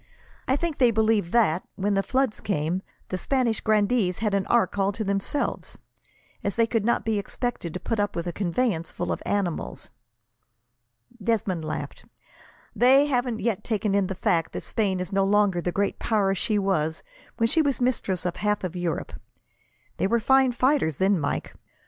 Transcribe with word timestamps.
"I 0.47 0.55
believe 0.55 1.25
they 1.29 1.29
think 1.29 1.31
that, 1.33 1.63
when 1.75 1.93
the 1.93 2.01
flood 2.01 2.35
came, 2.43 2.81
the 3.09 3.19
Spanish 3.19 3.61
grandees 3.61 4.17
had 4.17 4.33
an 4.33 4.47
ark 4.47 4.75
all 4.79 4.91
to 4.93 5.03
themselves, 5.03 5.77
as 6.43 6.55
they 6.55 6.65
could 6.65 6.83
not 6.83 7.05
be 7.05 7.19
expected 7.19 7.71
to 7.75 7.79
put 7.79 7.99
up 7.99 8.15
with 8.15 8.25
a 8.25 8.33
conveyance 8.33 8.91
full 8.91 9.11
of 9.11 9.21
animals." 9.27 9.91
Desmond 11.23 11.63
laughed. 11.63 12.05
"They 12.75 13.05
haven't 13.05 13.41
yet 13.41 13.63
taken 13.63 13.93
in 13.93 14.07
the 14.07 14.15
fact 14.15 14.53
that 14.53 14.61
Spain 14.61 14.99
is 14.99 15.13
no 15.13 15.23
longer 15.23 15.61
the 15.61 15.71
great 15.71 15.99
power 15.99 16.33
she 16.33 16.57
was 16.57 17.03
when 17.37 17.45
she 17.45 17.61
was 17.61 17.79
mistress 17.79 18.25
of 18.25 18.37
half 18.37 18.63
of 18.63 18.75
Europe. 18.75 19.13
They 19.97 20.07
were 20.07 20.19
fine 20.19 20.51
fighters 20.51 20.97
then, 20.97 21.19
Mike. 21.19 21.53